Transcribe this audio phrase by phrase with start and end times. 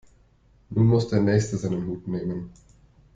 [0.71, 2.49] Nun muss der Nächste seinen Hut nehmen.